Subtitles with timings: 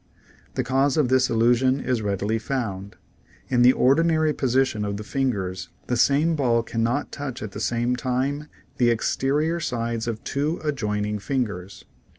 [0.55, 2.95] The cause of this illusion is readily found.
[3.49, 7.59] In the ordi nary position of the fingers the same ball cannot touch at the
[7.59, 11.85] same time the exterior sides of two adjoining ringers.